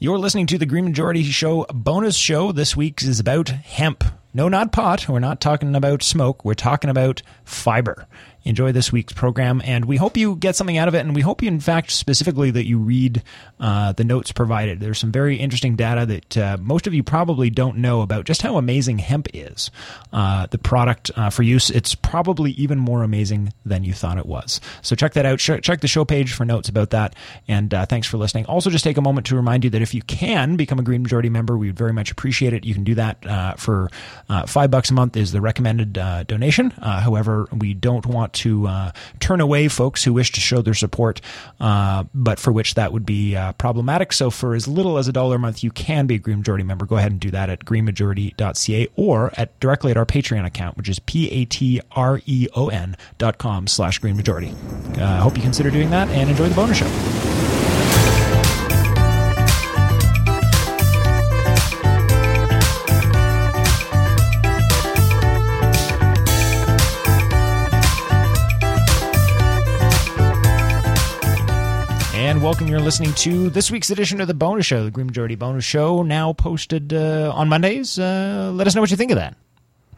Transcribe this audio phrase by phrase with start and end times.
[0.00, 2.52] You're listening to the Green Majority Show bonus show.
[2.52, 4.04] This week is about hemp.
[4.32, 5.08] No, not pot.
[5.08, 6.44] We're not talking about smoke.
[6.44, 8.06] We're talking about fiber.
[8.48, 11.00] Enjoy this week's program, and we hope you get something out of it.
[11.00, 13.22] And we hope you, in fact, specifically that you read
[13.60, 14.80] uh, the notes provided.
[14.80, 18.40] There's some very interesting data that uh, most of you probably don't know about just
[18.40, 19.70] how amazing hemp is.
[20.14, 24.24] Uh, the product uh, for use, it's probably even more amazing than you thought it
[24.24, 24.62] was.
[24.80, 25.40] So check that out.
[25.40, 27.16] Check the show page for notes about that.
[27.48, 28.46] And uh, thanks for listening.
[28.46, 31.02] Also, just take a moment to remind you that if you can become a Green
[31.02, 32.64] Majority member, we would very much appreciate it.
[32.64, 33.90] You can do that uh, for
[34.46, 36.70] five bucks a month is the recommended donation.
[36.70, 41.20] however, we don't want to uh, turn away folks who wish to show their support,
[41.60, 44.12] uh, but for which that would be uh, problematic.
[44.12, 46.64] So for as little as a dollar a month, you can be a Green Majority
[46.64, 46.86] member.
[46.86, 50.88] Go ahead and do that at greenmajority.ca or at directly at our Patreon account, which
[50.88, 54.54] is p-a-t-r-e-o-n dot com slash Green Majority.
[54.96, 57.37] I uh, hope you consider doing that and enjoy the bonus show.
[72.38, 72.68] And welcome.
[72.68, 76.04] You're listening to this week's edition of the Bonus Show, the Green Majority Bonus Show,
[76.04, 77.98] now posted uh, on Mondays.
[77.98, 79.36] Uh, let us know what you think of that.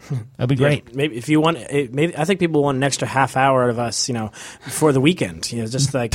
[0.38, 0.84] That'd be great.
[0.86, 3.70] Yeah, maybe if you want, maybe I think people want an extra half hour out
[3.70, 4.32] of us, you know,
[4.64, 5.52] before the weekend.
[5.52, 6.14] You know, just like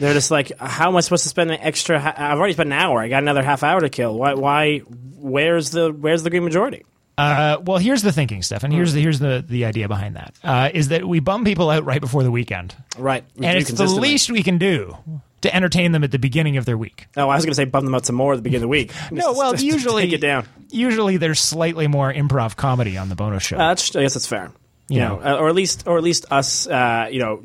[0.00, 2.00] they're just like, how am I supposed to spend an extra?
[2.00, 3.00] Ha- I've already spent an hour.
[3.00, 4.18] I got another half hour to kill.
[4.18, 4.34] Why?
[4.34, 4.78] Why?
[4.78, 6.84] Where's the Where's the Green Majority?
[7.16, 8.72] Uh, well, here's the thinking, Stefan.
[8.72, 10.34] Here's the here's the, the idea behind that.
[10.42, 13.22] Uh, is that we bum people out right before the weekend, right?
[13.36, 14.96] We and it's the least we can do
[15.42, 17.06] to entertain them at the beginning of their week.
[17.16, 18.68] Oh, I was going to say bum them out some more at the beginning of
[18.68, 18.92] the week.
[19.10, 20.46] no, well, just, usually take it down.
[20.70, 23.58] Usually, there's slightly more improv comedy on the bonus show.
[23.58, 24.52] Uh, I guess that's fair.
[24.88, 27.44] You, you know, know uh, or at least, or at least us, uh, you know,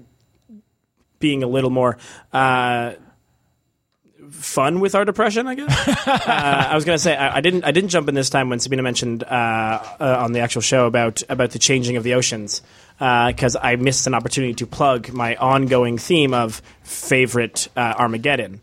[1.19, 1.97] being a little more
[2.31, 2.93] uh,
[4.29, 5.47] fun with our depression.
[5.47, 5.87] I guess.
[6.07, 7.63] uh, I was gonna say I, I, didn't.
[7.63, 10.85] I didn't jump in this time when Sabina mentioned uh, uh, on the actual show
[10.85, 12.61] about about the changing of the oceans
[12.97, 18.61] because uh, I missed an opportunity to plug my ongoing theme of favorite uh, Armageddon.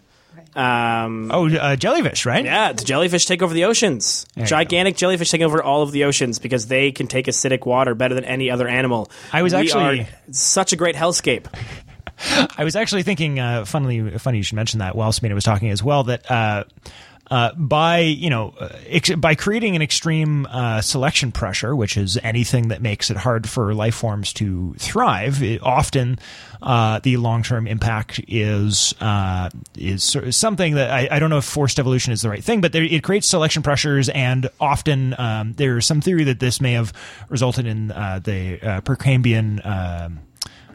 [0.56, 2.44] Um, oh, uh, jellyfish, right?
[2.44, 4.26] Yeah, the jellyfish take over the oceans.
[4.36, 8.14] Gigantic jellyfish take over all of the oceans because they can take acidic water better
[8.14, 9.10] than any other animal.
[9.32, 11.46] I was we actually such a great hellscape.
[12.56, 15.70] I was actually thinking, uh, funnily, funny you should mention that while Sabina was talking
[15.70, 16.64] as well, that uh,
[17.30, 18.54] uh, by you know
[18.86, 23.48] ex- by creating an extreme uh, selection pressure, which is anything that makes it hard
[23.48, 26.18] for life forms to thrive, it, often
[26.62, 31.44] uh, the long term impact is uh, is something that I, I, don't know if
[31.44, 35.54] forced evolution is the right thing, but there, it creates selection pressures, and often um,
[35.54, 36.92] there's some theory that this may have
[37.28, 39.64] resulted in uh, the Precambrian.
[39.64, 40.20] Um,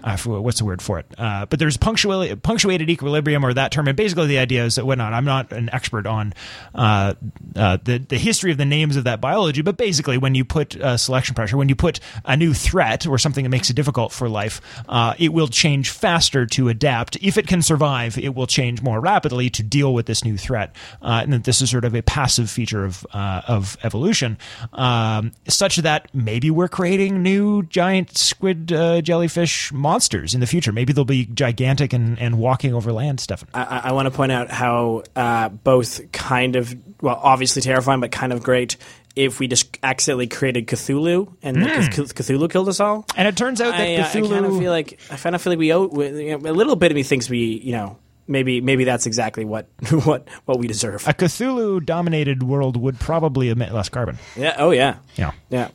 [0.09, 1.05] uh, what's the word for it?
[1.17, 3.87] Uh, but there's punctuated, punctuated equilibrium or that term.
[3.87, 5.13] And basically, the idea is that whatnot.
[5.13, 6.33] I'm not an expert on
[6.73, 7.13] uh,
[7.55, 10.75] uh, the the history of the names of that biology, but basically, when you put
[10.75, 14.11] uh, selection pressure, when you put a new threat or something that makes it difficult
[14.11, 17.17] for life, uh, it will change faster to adapt.
[17.21, 20.75] If it can survive, it will change more rapidly to deal with this new threat.
[21.01, 24.37] and that this is sort of a passive feature of of evolution,
[24.73, 29.98] um, such that maybe we're creating new giant squid jellyfish monsters
[30.33, 30.71] in the future.
[30.71, 33.49] Maybe they'll be gigantic and, and walking over land, Stefan.
[33.53, 38.11] I, I want to point out how uh, both kind of, well, obviously terrifying, but
[38.11, 38.77] kind of great
[39.15, 41.87] if we just accidentally created Cthulhu and mm.
[41.89, 43.05] Cthulhu killed us all.
[43.15, 44.27] And it turns out that I, Cthulhu.
[44.27, 46.91] I kind of feel like I kind of feel like we owe a little bit
[46.91, 49.67] of me thinks we you know maybe maybe that's exactly what
[50.05, 51.07] what what we deserve.
[51.07, 54.17] A Cthulhu dominated world would probably emit less carbon.
[54.35, 54.55] Yeah.
[54.57, 54.97] Oh yeah.
[55.15, 55.31] Yeah.
[55.49, 55.69] Yeah.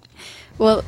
[0.57, 0.85] Well,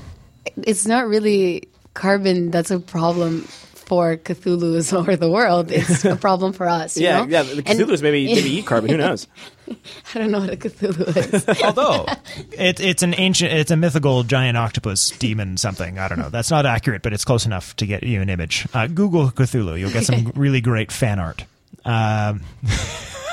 [0.56, 3.40] it's not really carbon that's a problem
[3.86, 5.70] for Cthulhu's or the world.
[5.70, 6.96] It's a problem for us.
[6.96, 7.26] yeah, know?
[7.26, 7.42] yeah.
[7.42, 8.90] The Cthulhu's and, maybe maybe eat carbon.
[8.90, 9.26] Who knows?
[10.14, 11.62] I don't know what a Cthulhu is.
[11.62, 12.06] Although
[12.52, 15.98] it, it's an ancient, it's a mythical giant octopus demon something.
[15.98, 16.28] I don't know.
[16.28, 18.66] That's not accurate, but it's close enough to get you an image.
[18.74, 19.78] Uh, Google Cthulhu.
[19.78, 21.44] You'll get some really great fan art.
[21.84, 22.42] Um,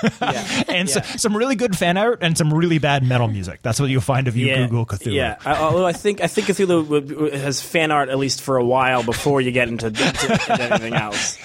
[0.03, 0.63] yeah.
[0.67, 1.01] and yeah.
[1.01, 3.61] So, some really good fan art and some really bad metal music.
[3.61, 4.65] That's what you'll find if you yeah.
[4.67, 5.13] Google Cthulhu.
[5.13, 8.65] Yeah, I, although I think I think Cthulhu has fan art at least for a
[8.65, 11.37] while before you get into, into, into anything else.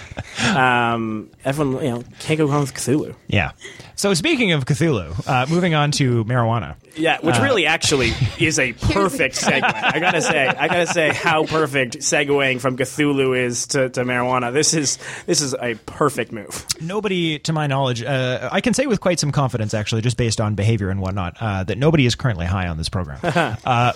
[0.54, 3.14] Um, everyone, you know, can't go wrong with Cthulhu.
[3.26, 3.52] Yeah.
[3.98, 6.76] So speaking of Cthulhu, uh, moving on to marijuana.
[6.96, 9.62] Yeah, which uh, really actually is a perfect segue.
[9.62, 14.52] I gotta say, I gotta say how perfect segueing from Cthulhu is to, to marijuana.
[14.52, 16.64] This is this is a perfect move.
[16.80, 20.40] Nobody, to my knowledge, uh, I can say with quite some confidence, actually, just based
[20.40, 23.18] on behavior and whatnot, uh, that nobody is currently high on this program.
[23.64, 23.92] Uh,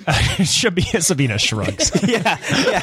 [0.06, 1.90] but Sabina shrugs.
[2.08, 2.82] yeah, yeah.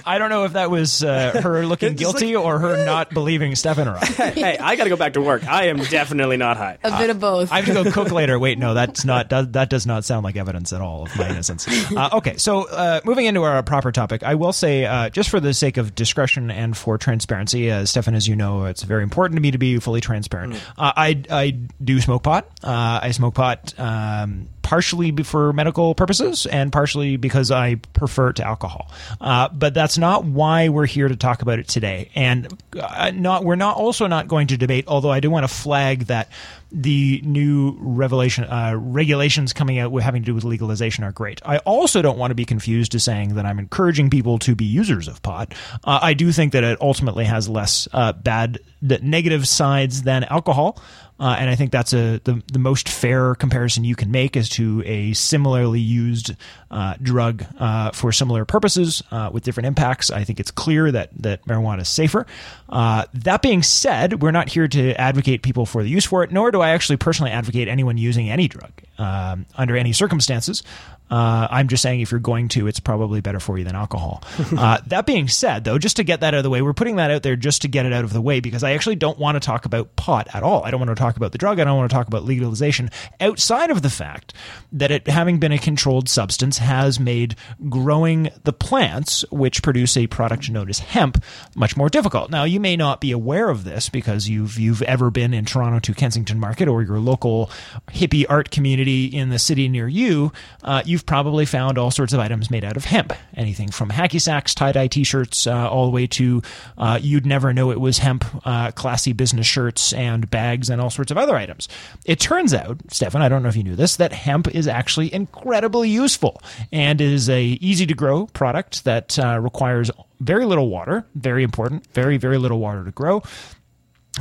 [0.06, 3.88] I don't know if that was uh, her looking guilty or her not believing Stefan
[3.88, 4.06] or I.
[4.06, 5.46] hey, I got to go back to work.
[5.46, 6.78] I am definitely not high.
[6.82, 7.52] A bit of both.
[7.52, 8.38] I have to go cook later.
[8.38, 11.28] Wait, no, that's not that, that does not sound like evidence at all of my
[11.28, 11.66] innocence.
[11.90, 15.40] Uh, okay, so uh, moving into our proper topic, I will say, uh, just for
[15.40, 19.36] the sake of discretion and for transparency, uh, Stefan, as you know, it's very important
[19.36, 20.54] to me to be fully transparent.
[20.78, 21.50] Uh, I I
[21.82, 22.46] do smoke pot.
[22.62, 23.74] Uh, I smoke pot.
[23.78, 28.88] Um, partially for medical purposes and partially because I prefer to alcohol.
[29.20, 32.08] Uh, but that's not why we're here to talk about it today.
[32.14, 34.84] And uh, not we're not also not going to debate.
[34.86, 36.28] Although I do want to flag that
[36.70, 41.40] the new revelation uh, regulations coming out with having to do with legalization are great.
[41.44, 44.66] I also don't want to be confused to saying that I'm encouraging people to be
[44.66, 45.52] users of pot.
[45.82, 50.80] Uh, I do think that it ultimately has less uh, bad negative sides than alcohol.
[51.20, 54.48] Uh, and I think that's a the, the most fair comparison you can make as
[54.50, 56.34] to a similarly used
[56.70, 60.10] uh, drug uh, for similar purposes uh, with different impacts.
[60.10, 62.26] I think it's clear that that marijuana is safer.
[62.70, 66.32] Uh, that being said, we're not here to advocate people for the use for it,
[66.32, 70.62] nor do I actually personally advocate anyone using any drug um, under any circumstances.
[71.10, 74.22] Uh, I'm just saying if you're going to, it's probably better for you than alcohol.
[74.56, 76.96] uh, that being said, though, just to get that out of the way, we're putting
[76.96, 79.18] that out there just to get it out of the way because I actually don't
[79.18, 80.62] want to talk about pot at all.
[80.62, 81.58] I don't want to talk about the drug.
[81.58, 84.34] I don't want to talk about legalization outside of the fact
[84.70, 87.34] that it having been a controlled substance has made
[87.68, 91.24] growing the plants which produce a product known as hemp
[91.56, 92.30] much more difficult.
[92.30, 95.80] Now, you may not be aware of this because you've you've ever been in Toronto
[95.80, 97.50] to Kensington Market or your local
[97.88, 100.32] hippie art community in the city near you.
[100.62, 104.20] Uh, you've probably found all sorts of items made out of hemp, anything from hacky
[104.20, 106.42] sacks, tie dye t shirts, uh, all the way to
[106.78, 110.90] uh, you'd never know it was hemp, uh, classy business shirts and bags and all
[110.90, 111.68] sorts of other items.
[112.04, 115.12] It turns out, Stefan, I don't know if you knew this, that hemp is actually
[115.12, 116.40] incredibly useful
[116.72, 119.90] and is a easy to grow product that uh, requires
[120.20, 123.22] very little water, very important, very, very little water to grow.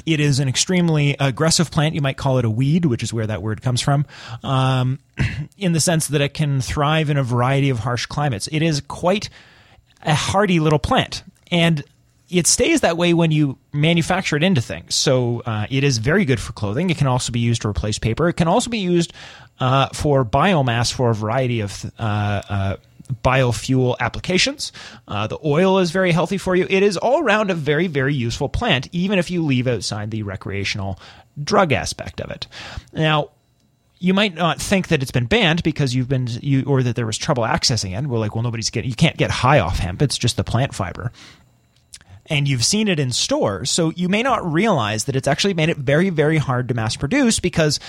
[0.05, 1.95] It is an extremely aggressive plant.
[1.95, 4.05] You might call it a weed, which is where that word comes from,
[4.43, 4.99] um,
[5.57, 8.47] in the sense that it can thrive in a variety of harsh climates.
[8.51, 9.29] It is quite
[10.03, 11.23] a hardy little plant.
[11.51, 11.83] And
[12.29, 14.93] it stays that way when you manufacture it into things.
[14.93, 16.91] So uh, it is very good for clothing.
[16.91, 18.29] It can also be used to replace paper.
[18.29, 19.13] It can also be used
[19.59, 22.75] uh, for biomass for a variety of uh, uh
[23.23, 24.71] biofuel applications.
[25.07, 26.65] Uh, the oil is very healthy for you.
[26.69, 30.23] It is all around a very, very useful plant, even if you leave outside the
[30.23, 30.99] recreational
[31.41, 32.47] drug aspect of it.
[32.93, 33.29] Now,
[33.99, 37.05] you might not think that it's been banned because you've been you or that there
[37.05, 38.07] was trouble accessing it.
[38.07, 40.01] We're like, well, nobody's getting you can't get high off hemp.
[40.01, 41.11] It's just the plant fiber.
[42.27, 45.69] And you've seen it in stores, so you may not realize that it's actually made
[45.69, 47.79] it very, very hard to mass produce because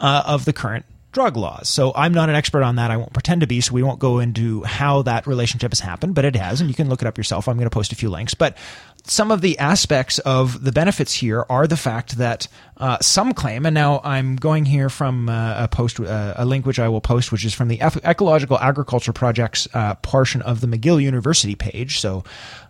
[0.00, 1.68] uh, of the current drug laws.
[1.68, 2.90] So I'm not an expert on that.
[2.90, 3.60] I won't pretend to be.
[3.60, 6.74] So we won't go into how that relationship has happened, but it has, and you
[6.74, 7.48] can look it up yourself.
[7.48, 8.34] I'm going to post a few links.
[8.34, 8.56] But
[9.04, 12.48] some of the aspects of the benefits here are the fact that
[12.78, 16.64] uh, some claim, and now I'm going here from uh, a post, uh, a link
[16.64, 20.66] which I will post, which is from the Ecological Agriculture Project's uh, portion of the
[20.66, 22.00] McGill University page.
[22.00, 22.24] So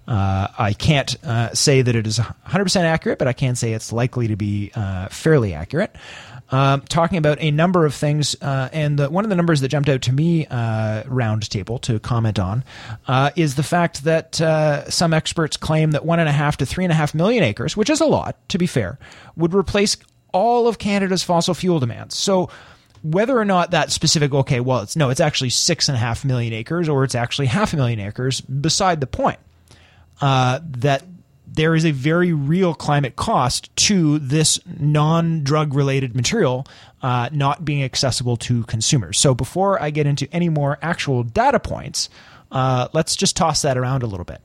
[0.08, 3.92] uh, I can't uh, say that it is 100% accurate, but I can say it's
[3.92, 4.72] likely to be
[5.10, 5.94] fairly accurate
[6.52, 8.36] um, talking about a number of things.
[8.40, 11.98] Uh, and the, one of the numbers that jumped out to me, uh, roundtable, to
[11.98, 12.62] comment on,
[13.08, 16.66] uh, is the fact that uh, some experts claim that one and a half to
[16.66, 18.98] three and a half million acres, which is a lot, to be fair,
[19.36, 19.96] would replace
[20.32, 22.16] all of Canada's fossil fuel demands.
[22.16, 22.50] So
[23.02, 26.24] whether or not that specific okay well it's no it's actually six and a half
[26.24, 29.40] million acres or it's actually half a million acres beside the point
[30.20, 31.02] uh, that
[31.54, 36.66] there is a very real climate cost to this non drug related material
[37.02, 39.18] uh, not being accessible to consumers.
[39.18, 42.08] So before I get into any more actual data points,
[42.50, 44.40] uh, let's just toss that around a little bit.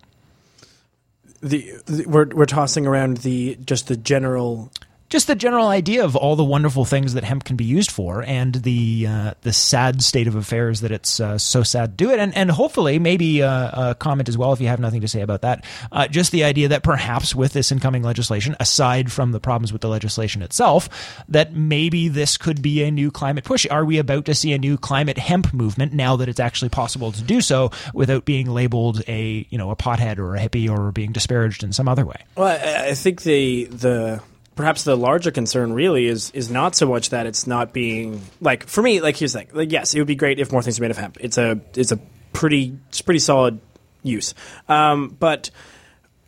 [1.41, 4.71] The, the, we're we're tossing around the just the general
[5.09, 8.23] just the general idea of all the wonderful things that hemp can be used for,
[8.23, 12.11] and the uh, the sad state of affairs that it's uh, so sad to do
[12.11, 15.07] it, and and hopefully maybe uh, a comment as well if you have nothing to
[15.07, 15.63] say about that.
[15.91, 19.81] Uh, just the idea that perhaps with this incoming legislation, aside from the problems with
[19.81, 20.89] the legislation itself,
[21.29, 23.65] that maybe this could be a new climate push.
[23.69, 27.13] Are we about to see a new climate hemp movement now that it's actually possible
[27.13, 30.91] to do so without being labeled a you know a pothead or a hippie or
[30.91, 32.17] being disparaged in some other way?
[32.35, 34.21] Well, I, I think the the
[34.57, 38.67] perhaps the larger concern really is is not so much that it's not being like
[38.67, 39.49] for me like here's the thing.
[39.53, 41.17] Like yes it would be great if more things were made of hemp.
[41.21, 41.99] It's a it's a
[42.33, 43.59] pretty it's pretty solid
[44.03, 44.33] use.
[44.67, 45.51] Um, but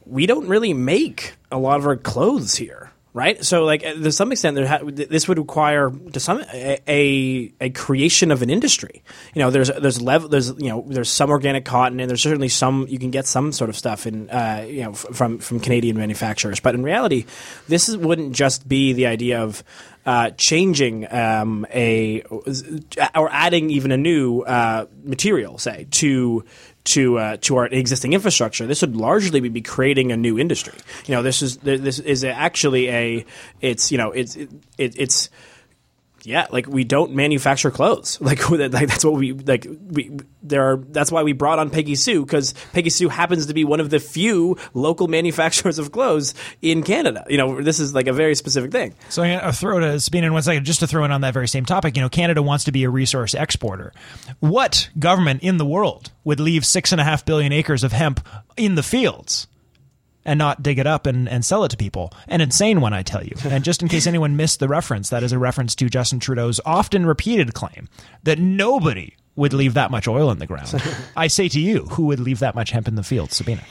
[0.05, 3.43] we don't really make a lot of our clothes here right?
[3.43, 7.69] So, like uh, to some extent, ha- this would require to some a, a, a
[7.71, 9.03] creation of an industry.
[9.33, 12.47] You know, there's there's level there's you know there's some organic cotton, and there's certainly
[12.47, 15.59] some you can get some sort of stuff in uh, you know f- from from
[15.59, 16.61] Canadian manufacturers.
[16.61, 17.25] But in reality,
[17.67, 19.65] this is, wouldn't just be the idea of
[20.05, 22.21] uh, changing um, a
[23.15, 26.45] or adding even a new uh, material, say to
[26.85, 28.65] to uh, to our existing infrastructure.
[28.65, 30.77] This would largely be creating a new industry.
[31.05, 33.25] You know, this is this is actually a
[33.61, 35.29] it's you know it's it, it's
[36.25, 38.17] yeah, like we don't manufacture clothes.
[38.29, 39.65] Like, like that's what we like.
[39.87, 40.11] We
[40.43, 40.77] there are.
[40.77, 43.89] That's why we brought on Peggy Sue because Peggy Sue happens to be one of
[43.89, 47.25] the few local manufacturers of clothes in Canada.
[47.27, 48.93] You know, this is like a very specific thing.
[49.09, 51.21] So I'm gonna throw to uh, Sabina in one second, just to throw in on
[51.21, 51.95] that very same topic.
[51.95, 53.93] You know, Canada wants to be a resource exporter.
[54.39, 58.25] What government in the world would leave six and a half billion acres of hemp
[58.57, 59.47] in the fields?
[60.25, 62.11] And not dig it up and, and sell it to people.
[62.27, 63.33] An insane one, I tell you.
[63.45, 66.59] And just in case anyone missed the reference, that is a reference to Justin Trudeau's
[66.65, 67.87] often repeated claim
[68.23, 70.73] that nobody would leave that much oil in the ground.
[71.17, 73.63] I say to you, who would leave that much hemp in the field, Sabina?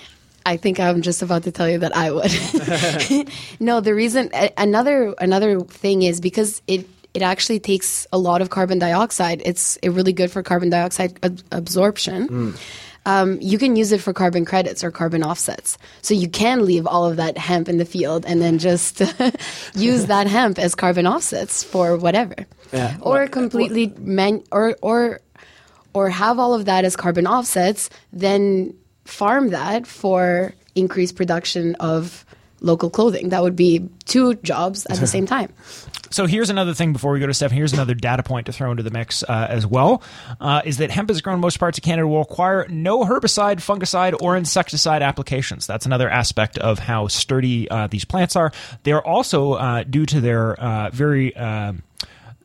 [0.47, 3.31] I think I'm just about to tell you that I would.
[3.61, 8.49] no, the reason another another thing is because it it actually takes a lot of
[8.49, 9.43] carbon dioxide.
[9.45, 12.29] It's really good for carbon dioxide ab- absorption.
[12.29, 12.59] Mm
[13.09, 15.79] um, you can use it for carbon credits or carbon offsets.
[16.03, 19.01] So you can leave all of that hemp in the field and then just
[19.75, 22.35] use that hemp as carbon offsets for whatever,
[22.71, 22.99] yeah.
[23.01, 25.21] or completely man or or
[25.95, 32.27] or have all of that as carbon offsets, then farm that for increased production of
[32.61, 33.31] local clothing.
[33.31, 35.53] That would be two jobs at the same time.
[36.11, 37.51] So here's another thing before we go to Steph.
[37.51, 40.03] Here's another data point to throw into the mix uh, as well:
[40.41, 43.57] uh, is that hemp is grown in most parts of Canada will require no herbicide,
[43.57, 45.67] fungicide, or insecticide applications.
[45.67, 48.53] That's another aspect of how sturdy uh, these plants are.
[48.85, 51.83] They are also uh, due to their uh, very um,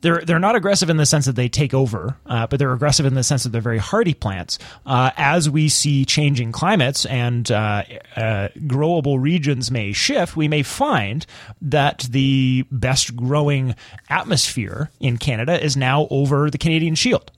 [0.04, 3.06] they're they're not aggressive in the sense that they take over, uh, but they're aggressive
[3.06, 4.60] in the sense that they're very hardy plants.
[4.86, 7.84] Uh, as we see changing climates and uh,
[8.16, 11.26] uh, growable regions may shift, we may find
[11.62, 13.76] that the best growing
[14.10, 17.32] atmosphere in Canada is now over the Canadian Shield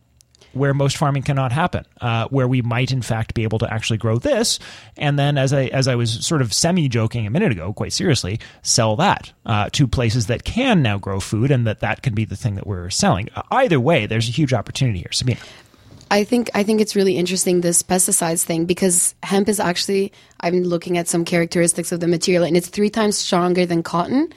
[0.56, 3.98] where most farming cannot happen, uh, where we might in fact be able to actually
[3.98, 4.60] grow this,
[4.98, 7.94] and then as I as I was sort of semi joking a minute ago, quite
[7.94, 12.14] seriously, sell that uh, to places that can now grow food, and that that can
[12.14, 13.30] be the thing that we're selling.
[13.52, 15.12] Either way, there's a huge opportunity here.
[15.12, 15.40] Sabina.
[16.12, 20.64] I think I think it's really interesting this pesticides thing because hemp is actually I'm
[20.64, 24.32] looking at some characteristics of the material and it's three times stronger than cotton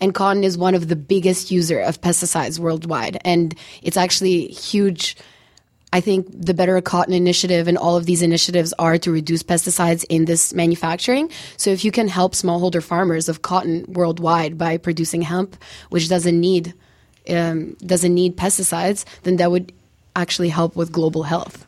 [0.00, 5.16] and cotton is one of the biggest user of pesticides worldwide and it's actually huge
[5.92, 10.04] I think the Better Cotton Initiative and all of these initiatives are to reduce pesticides
[10.08, 11.30] in this manufacturing.
[11.58, 15.56] So if you can help smallholder farmers of cotton worldwide by producing hemp,
[15.90, 16.74] which doesn't need
[17.28, 19.72] um, doesn't need pesticides, then that would
[20.16, 21.66] actually help with global health.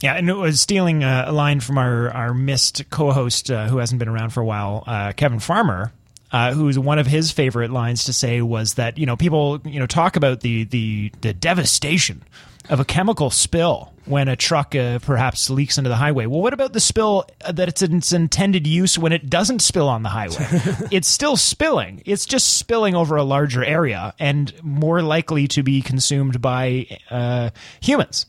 [0.00, 3.98] Yeah, and it was stealing a line from our, our missed co-host uh, who hasn't
[3.98, 5.92] been around for a while, uh, Kevin Farmer,
[6.30, 9.80] uh, who's one of his favorite lines to say was that you know people you
[9.80, 12.22] know talk about the the the devastation
[12.68, 16.26] of a chemical spill when a truck uh, perhaps leaks into the highway.
[16.26, 19.60] Well, what about the spill uh, that it's in its intended use when it doesn't
[19.60, 20.36] spill on the highway?
[20.90, 22.02] it's still spilling.
[22.04, 27.50] It's just spilling over a larger area and more likely to be consumed by uh,
[27.80, 28.26] humans.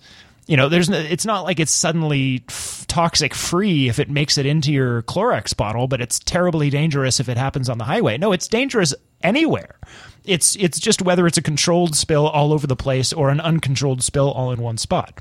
[0.48, 4.46] You know, there's it's not like it's suddenly f- toxic free if it makes it
[4.46, 8.20] into your Clorox bottle, but it's terribly dangerous if it happens on the highway.
[8.20, 9.80] No, it's dangerous anywhere
[10.28, 14.04] it's it's just whether it's a controlled spill all over the place or an uncontrolled
[14.04, 15.20] spill all in one spot.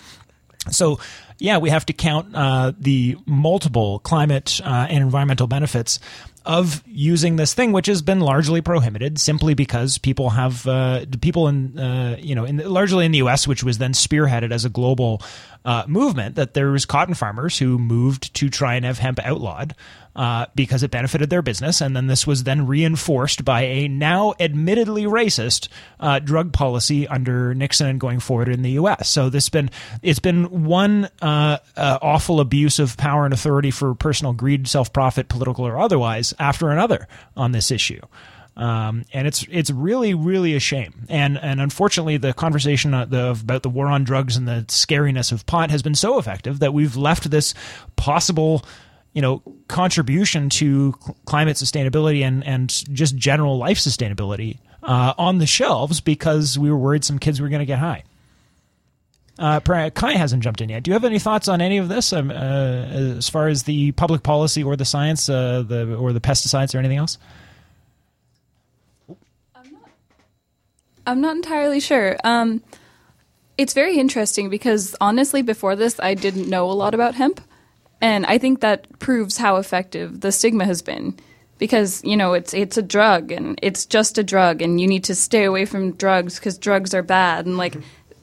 [0.71, 0.99] So,
[1.39, 6.01] yeah, we have to count uh, the multiple climate uh, and environmental benefits
[6.47, 11.49] of using this thing, which has been largely prohibited simply because people have uh, people
[11.49, 14.69] in uh, you know in largely in the U.S., which was then spearheaded as a
[14.69, 15.23] global
[15.65, 16.37] uh, movement.
[16.37, 19.75] That there was cotton farmers who moved to try and have hemp outlawed
[20.17, 24.35] uh, because it benefited their business, and then this was then reinforced by a now
[24.39, 25.69] admittedly racist
[26.01, 29.09] uh, drug policy under Nixon and going forward in the U.S.
[29.09, 29.71] So this been
[30.03, 35.29] it's been one uh, awful abuse of power and authority for personal greed, self profit,
[35.29, 38.01] political or otherwise after another on this issue.
[38.57, 41.07] Um, and it's it's really really a shame.
[41.09, 45.45] And and unfortunately, the conversation uh, about the war on drugs and the scariness of
[45.47, 47.55] pot has been so effective that we've left this
[47.97, 48.65] possible
[49.13, 50.95] you know contribution to
[51.25, 56.77] climate sustainability and and just general life sustainability uh, on the shelves because we were
[56.77, 58.05] worried some kids were going to get high.
[59.37, 60.85] Uh, Kai hasn't jumped in yet.
[60.85, 63.91] Do you have any thoughts on any of this, um, uh, as far as the
[63.93, 67.19] public policy or the science, uh, the or the pesticides or anything else?
[71.07, 72.17] I'm not entirely sure.
[72.25, 72.63] Um,
[73.57, 77.41] it's very interesting because honestly, before this, I didn't know a lot about hemp.
[78.01, 81.17] And I think that proves how effective the stigma has been
[81.59, 85.05] because you know it's it's a drug and it's just a drug and you need
[85.05, 87.77] to stay away from drugs because drugs are bad and like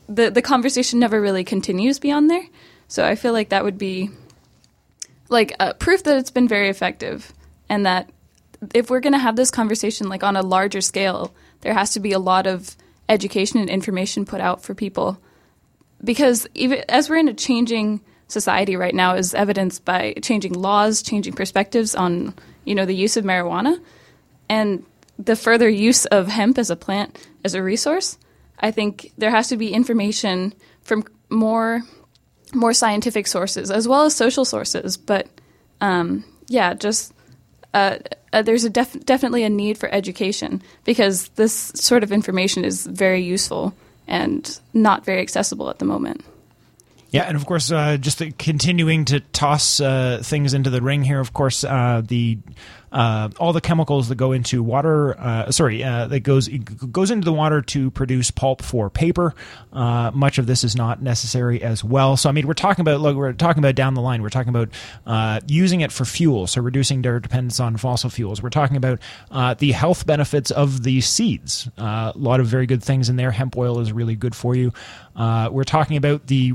[0.10, 2.46] the the conversation never really continues beyond there.
[2.88, 4.10] So I feel like that would be
[5.30, 7.32] like uh, proof that it's been very effective
[7.70, 8.10] and that
[8.76, 12.00] if we're going to have this conversation like on a larger scale, there has to
[12.00, 12.75] be a lot of
[13.10, 15.22] education and information put out for people
[16.03, 21.01] because even as we're in a changing society right now is evidenced by changing laws,
[21.01, 22.34] changing perspectives on
[22.65, 23.80] you know the use of marijuana,
[24.50, 24.86] and
[25.20, 28.18] the further use of hemp as a plant as a resource.
[28.60, 31.82] I think there has to be information from more
[32.53, 34.98] more scientific sources as well as social sources.
[34.98, 35.27] But
[35.80, 37.13] um, yeah, just
[37.74, 37.98] uh,
[38.34, 42.86] uh, there's a def- definitely a need for education because this sort of information is
[42.86, 43.74] very useful
[44.08, 46.24] and not very accessible at the moment.
[47.12, 51.20] Yeah, and of course, uh, just continuing to toss uh, things into the ring here.
[51.20, 52.38] Of course, uh, the
[52.92, 57.26] uh, all the chemicals that go into water, uh, sorry, uh, that goes goes into
[57.26, 59.34] the water to produce pulp for paper.
[59.72, 62.18] Uh, much of this is not necessary as well.
[62.18, 64.22] So I mean, we're talking about look, we're talking about down the line.
[64.22, 64.70] We're talking about
[65.06, 68.44] uh, using it for fuel, so reducing their dependence on fossil fuels.
[68.44, 69.00] We're talking about
[69.32, 71.70] uh, the health benefits of the seeds.
[71.78, 73.32] a lot of very good things in there.
[73.32, 74.74] Hemp oil is really good for you.
[75.16, 76.54] we're talking about the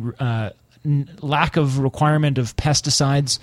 [1.21, 3.39] lack of requirement of pesticides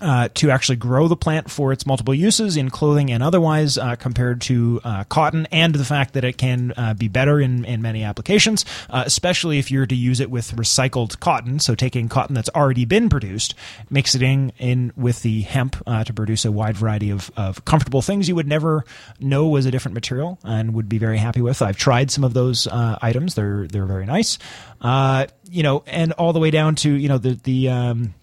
[0.00, 3.96] uh, to actually grow the plant for its multiple uses in clothing and otherwise, uh,
[3.96, 7.82] compared to uh, cotton, and the fact that it can uh, be better in, in
[7.82, 11.58] many applications, uh, especially if you're to use it with recycled cotton.
[11.58, 13.54] So, taking cotton that's already been produced,
[13.88, 18.28] mixing in with the hemp uh, to produce a wide variety of, of comfortable things
[18.28, 18.84] you would never
[19.18, 21.62] know was a different material and would be very happy with.
[21.62, 24.38] I've tried some of those items; they're they're very nice.
[24.82, 28.14] you know, and all the way down to you know the the um,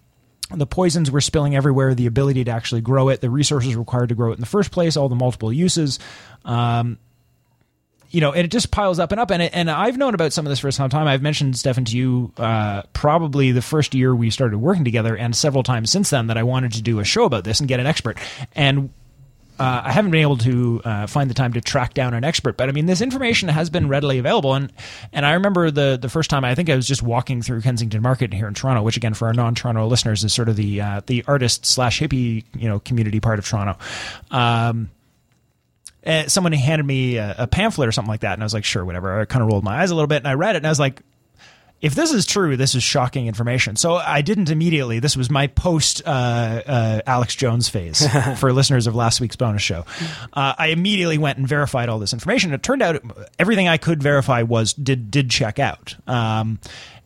[0.55, 4.15] the poisons were spilling everywhere, the ability to actually grow it, the resources required to
[4.15, 5.99] grow it in the first place, all the multiple uses.
[6.45, 6.97] Um,
[8.09, 9.31] you know, and it just piles up and up.
[9.31, 11.07] And it, and I've known about some of this for some time.
[11.07, 15.35] I've mentioned Stefan to you uh, probably the first year we started working together, and
[15.35, 17.79] several times since then that I wanted to do a show about this and get
[17.79, 18.17] an expert.
[18.55, 18.91] And
[19.59, 22.57] uh, I haven't been able to uh, find the time to track down an expert,
[22.57, 24.53] but I mean, this information has been readily available.
[24.53, 24.71] And
[25.11, 28.01] and I remember the the first time I think I was just walking through Kensington
[28.01, 30.81] Market here in Toronto, which again for our non Toronto listeners is sort of the
[30.81, 33.77] uh, the artist slash hippie you know community part of Toronto.
[34.29, 34.91] Um,
[36.03, 38.65] eh, someone handed me a, a, pamphlet or something like that, and I was like,
[38.65, 39.19] sure, whatever.
[39.19, 40.69] I kind of rolled my eyes a little bit, and I read it, and I
[40.69, 41.01] was like,
[41.79, 43.75] if this is true, this is shocking information.
[43.75, 44.99] So I didn't immediately.
[44.99, 48.05] This was my post uh, uh, Alex Jones phase
[48.39, 49.85] for listeners of last week's bonus show.
[50.33, 52.53] Uh, I immediately went and verified all this information.
[52.53, 53.01] It turned out
[53.37, 55.95] everything I could verify was did did check out.
[56.07, 56.59] Um,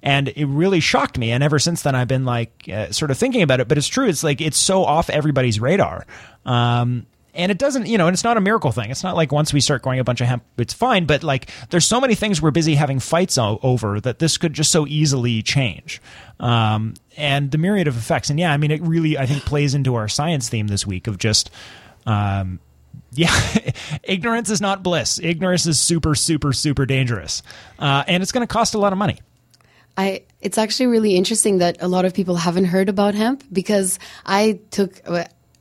[0.04, 1.32] and it really shocked me.
[1.32, 3.68] And ever since then, I've been like uh, sort of thinking about it.
[3.68, 4.08] But it's true.
[4.08, 6.06] It's like it's so off everybody's radar.
[6.46, 9.32] Um, and it doesn't you know and it's not a miracle thing it's not like
[9.32, 12.16] once we start growing a bunch of hemp it's fine but like there's so many
[12.16, 16.02] things we're busy having fights over that this could just so easily change
[16.40, 19.74] um, and the myriad of effects and yeah i mean it really i think plays
[19.74, 21.50] into our science theme this week of just
[22.06, 22.60] um,
[23.14, 23.36] yeah,
[24.04, 25.20] ignorance is not bliss.
[25.22, 27.44] Ignorance is super, super, super dangerous,
[27.78, 29.20] uh, and it's going to cost a lot of money.
[29.98, 34.00] I it's actually really interesting that a lot of people haven't heard about hemp because
[34.26, 35.02] I took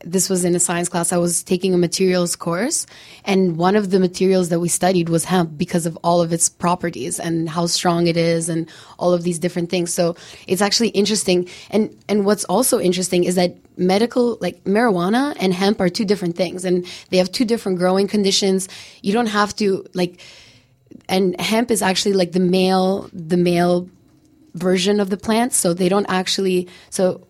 [0.05, 1.13] this was in a science class.
[1.13, 2.87] I was taking a materials course,
[3.25, 6.49] and one of the materials that we studied was hemp because of all of its
[6.49, 9.93] properties and how strong it is, and all of these different things.
[9.93, 11.49] So it's actually interesting.
[11.71, 16.37] And and what's also interesting is that medical, like marijuana and hemp, are two different
[16.37, 18.69] things, and they have two different growing conditions.
[19.03, 20.21] You don't have to like,
[21.09, 23.89] and hemp is actually like the male, the male
[24.55, 25.53] version of the plant.
[25.53, 27.27] So they don't actually so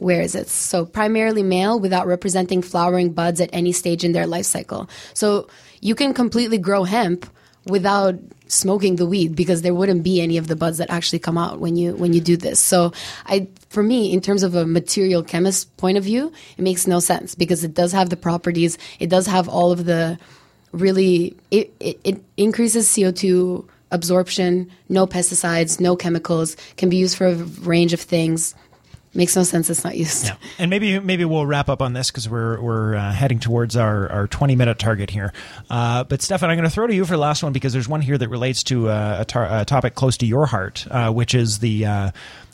[0.00, 0.48] where is it?
[0.48, 4.88] So primarily male without representing flowering buds at any stage in their life cycle.
[5.14, 5.48] So
[5.80, 7.26] you can completely grow hemp
[7.66, 8.14] without
[8.48, 11.60] smoking the weed because there wouldn't be any of the buds that actually come out
[11.60, 12.58] when you when you do this.
[12.58, 12.92] So
[13.26, 16.98] I for me in terms of a material chemist point of view, it makes no
[17.00, 20.18] sense because it does have the properties, it does have all of the
[20.72, 27.26] really it, it, it increases CO2 absorption, no pesticides, no chemicals, can be used for
[27.26, 28.54] a range of things
[29.14, 30.36] makes no sense it's not used yeah.
[30.58, 34.08] and maybe maybe we'll wrap up on this because we're we're uh, heading towards our,
[34.10, 35.32] our 20 minute target here
[35.68, 37.88] uh, but stefan i'm going to throw to you for the last one because there's
[37.88, 41.10] one here that relates to uh, a, tar- a topic close to your heart uh,
[41.12, 42.10] which is the uh,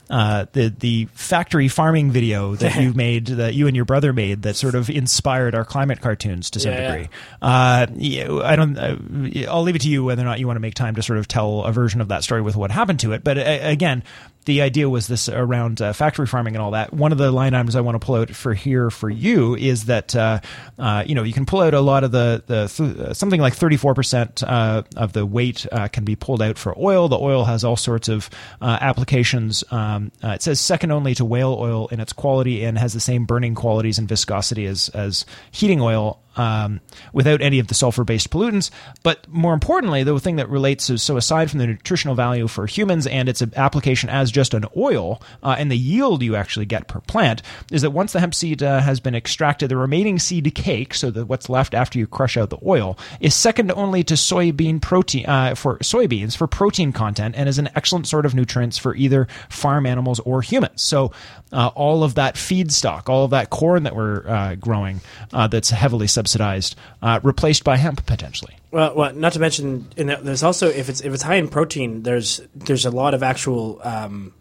[0.09, 4.43] uh, the the factory farming video that you made, that you and your brother made,
[4.43, 6.91] that sort of inspired our climate cartoons to some Yeah, yeah.
[6.95, 7.09] degree.
[7.41, 8.77] Uh, I don't.
[8.77, 11.03] Uh, I'll leave it to you whether or not you want to make time to
[11.03, 13.23] sort of tell a version of that story with what happened to it.
[13.25, 14.01] But uh, again,
[14.47, 16.93] the idea was this around uh, factory farming and all that.
[16.93, 19.85] One of the line items I want to pull out for here for you is
[19.85, 20.39] that uh,
[20.79, 23.41] uh, you know you can pull out a lot of the the th- uh, something
[23.41, 27.09] like thirty four percent uh, of the weight uh, can be pulled out for oil.
[27.09, 28.29] The oil has all sorts of
[28.61, 29.65] applications.
[29.69, 33.25] Um, it says second only to whale oil in its quality and has the same
[33.25, 36.79] burning qualities and viscosity as as heating oil um,
[37.11, 38.69] without any of the sulfur based pollutants.
[39.03, 42.65] But more importantly, the thing that relates is so aside from the nutritional value for
[42.65, 46.87] humans and its application as just an oil uh, and the yield you actually get
[46.87, 50.53] per plant, is that once the hemp seed uh, has been extracted, the remaining seed
[50.53, 54.13] cake, so that what's left after you crush out the oil, is second only to
[54.13, 58.77] soybean protein uh, for soybeans for protein content and is an excellent sort of nutrients
[58.77, 60.83] for either farm animals or humans.
[60.83, 61.11] So
[61.51, 65.01] uh, all of that feedstock, all of that corn that we're uh, growing
[65.33, 66.75] uh, that's heavily subsidized,
[67.23, 68.53] replaced by hemp potentially.
[68.77, 72.03] Well, well, not to mention, the, there's also if it's if it's high in protein,
[72.03, 74.35] there's there's a lot of actual um,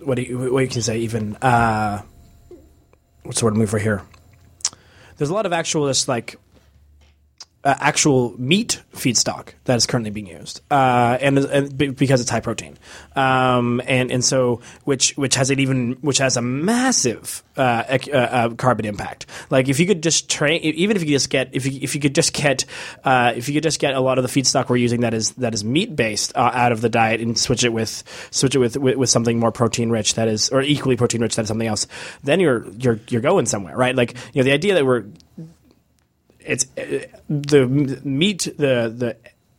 [0.00, 2.00] what do you, what you can say even uh,
[3.24, 4.00] what's the word I'm for here?
[5.18, 6.36] There's a lot of actual like
[7.64, 12.30] uh, actual meat feedstock that is currently being used, uh, and, and be- because it's
[12.30, 12.78] high protein,
[13.16, 18.08] um, and and so which which has an even which has a massive uh, ec-
[18.08, 19.26] uh, uh, carbon impact.
[19.50, 22.00] Like if you could just train, even if you just get if you if you
[22.00, 22.64] could just get
[23.02, 25.32] uh, if you could just get a lot of the feedstock we're using that is
[25.32, 28.76] that is meat based out of the diet and switch it with switch it with,
[28.76, 31.68] with with something more protein rich that is or equally protein rich that is something
[31.68, 31.88] else,
[32.22, 33.96] then you're you're you're going somewhere, right?
[33.96, 35.04] Like you know the idea that we're
[36.48, 39.16] it's uh, the meat the the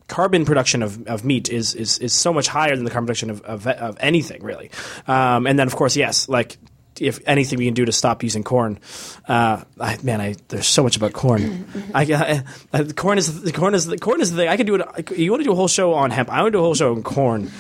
[0.08, 3.30] carbon production of, of meat is, is is so much higher than the carbon production
[3.30, 4.72] of of, of anything really.
[5.08, 6.58] Um, and then of course yes like
[7.00, 8.78] if anything we can do to stop using corn
[9.30, 11.66] uh, I, man I there's so much about corn.
[11.94, 14.50] I, I, corn is the corn is the corn is the thing.
[14.50, 16.30] I could do it you want to do a whole show on hemp.
[16.30, 17.52] I want to do a whole show on corn.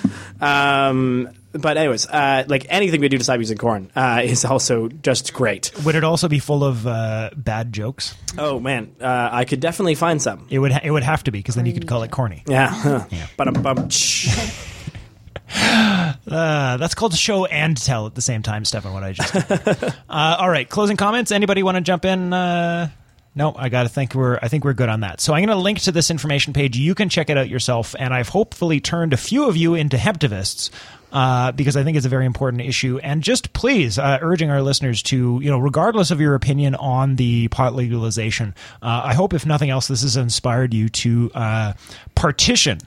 [0.42, 4.88] Um, but anyways uh, like anything we do to stop using corn uh, is also
[4.88, 8.16] just great Would it also be full of uh, bad jokes?
[8.38, 10.72] oh man uh, I could definitely find some It would.
[10.72, 12.44] Ha- it would have to be because then you could call it corny.
[12.48, 13.06] Yeah.
[13.38, 13.90] Bum.
[15.52, 18.94] Uh, that's called show and tell at the same time, Stefan.
[18.94, 19.34] What I just.
[19.36, 21.32] uh, all right, closing comments.
[21.32, 22.32] Anybody want to jump in?
[23.39, 24.38] No, I got to think we're.
[24.41, 25.21] I think we're good on that.
[25.21, 26.75] So I'm going to link to this information page.
[26.75, 29.95] You can check it out yourself, and I've hopefully turned a few of you into
[29.95, 30.69] hemptivists.
[31.12, 34.62] Uh, because I think it's a very important issue, and just please uh, urging our
[34.62, 39.34] listeners to, you know, regardless of your opinion on the pot legalization, uh, I hope
[39.34, 41.73] if nothing else, this has inspired you to uh,
[42.13, 42.78] partition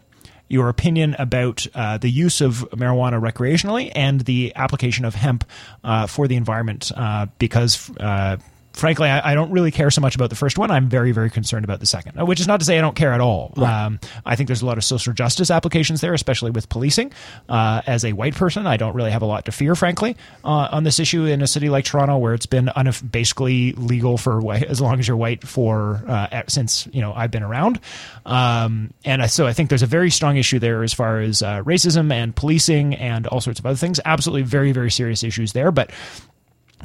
[0.47, 5.45] your opinion about uh, the use of marijuana recreationally and the application of hemp
[5.83, 8.37] uh, for the environment uh, because uh,
[8.73, 10.71] frankly I, I don't really care so much about the first one.
[10.71, 13.13] I'm very very concerned about the second which is not to say i don't care
[13.13, 13.53] at all.
[13.57, 17.13] Um, i think there's a lot of social justice applications there especially with policing.
[17.49, 20.69] Uh, as a white person i don't really have a lot to fear frankly uh,
[20.73, 22.71] on this issue in a city like toronto where it's been
[23.11, 27.43] basically legal for as long as you're white for uh, since you know i've been
[27.43, 27.81] around.
[28.25, 31.43] Um, and I, so i think there's a very strong issue there as far as
[31.43, 34.01] uh, racism and policing and all sorts of other things.
[34.05, 35.91] Absolutely very very serious issues there but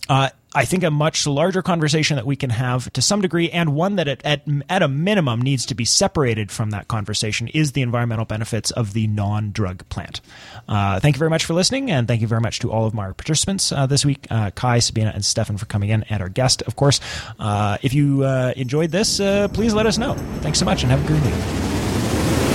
[0.10, 3.76] uh, I think a much larger conversation that we can have to some degree, and
[3.76, 7.74] one that at, at, at a minimum needs to be separated from that conversation, is
[7.74, 10.20] the environmental benefits of the non drug plant.
[10.68, 12.96] Uh, thank you very much for listening, and thank you very much to all of
[12.96, 16.30] my participants uh, this week uh, Kai, Sabina, and Stefan for coming in, and our
[16.30, 17.02] guest, of course.
[17.38, 19.18] Uh, if you uh, enjoyed this,
[19.54, 20.16] please let us know.
[20.42, 22.47] Thanks so much, and have a great week.